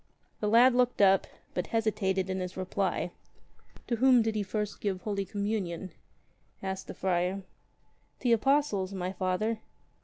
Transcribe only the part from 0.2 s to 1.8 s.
''The lad looked up, but